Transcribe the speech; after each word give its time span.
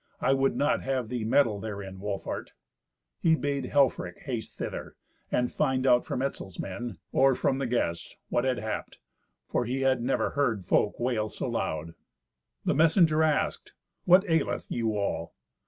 I 0.19 0.33
would 0.33 0.55
not 0.55 0.81
have 0.81 1.09
thee 1.09 1.23
meddle 1.23 1.59
therein, 1.59 1.99
Wolfhart." 1.99 2.53
He 3.19 3.35
bade 3.35 3.65
Helfrich 3.65 4.17
haste 4.21 4.57
thither, 4.57 4.95
and 5.31 5.51
find 5.51 5.85
out 5.85 6.05
from 6.07 6.23
Etzel's 6.23 6.57
men, 6.59 6.97
or 7.11 7.35
from 7.35 7.59
the 7.59 7.67
guests, 7.67 8.15
what 8.29 8.43
had 8.43 8.57
happed, 8.57 8.97
for 9.47 9.65
he 9.65 9.81
had 9.81 10.01
never 10.01 10.31
heard 10.31 10.65
folk 10.65 10.99
wail 10.99 11.29
so 11.29 11.47
loud. 11.47 11.93
The 12.65 12.73
messenger 12.73 13.21
asked, 13.21 13.73
"What 14.05 14.27
aileth 14.27 14.71
you 14.71 14.97
all?" 14.97 15.35